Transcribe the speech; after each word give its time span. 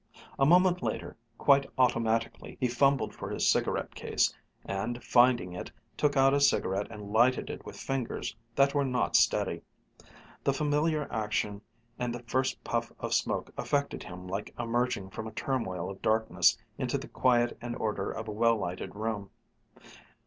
A 0.39 0.47
moment 0.47 0.81
later, 0.81 1.15
quite 1.37 1.67
automatically, 1.77 2.57
he 2.59 2.67
fumbled 2.67 3.13
for 3.13 3.29
his 3.29 3.47
cigarette 3.47 3.93
case, 3.93 4.33
and 4.65 5.03
finding 5.03 5.53
it, 5.53 5.69
took 5.95 6.17
out 6.17 6.33
a 6.33 6.39
cigarette 6.39 6.87
and 6.89 7.13
lighted 7.13 7.51
it 7.51 7.67
with 7.67 7.77
fingers 7.79 8.35
that 8.55 8.73
were 8.73 8.83
not 8.83 9.15
steady. 9.15 9.61
The 10.43 10.55
familiar 10.55 11.07
action 11.13 11.61
and 11.99 12.15
the 12.15 12.23
first 12.23 12.63
puff 12.63 12.91
of 12.99 13.13
smoke 13.13 13.51
affected 13.59 14.01
him 14.01 14.25
like 14.27 14.55
emerging 14.57 15.11
from 15.11 15.27
a 15.27 15.31
turmoil 15.33 15.87
of 15.91 16.01
darkness 16.01 16.57
into 16.79 16.97
the 16.97 17.07
quiet 17.07 17.55
and 17.61 17.75
order 17.75 18.09
of 18.11 18.27
a 18.27 18.31
well 18.31 18.57
lighted 18.57 18.95
room. 18.95 19.29